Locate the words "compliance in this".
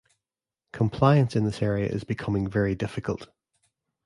0.73-1.61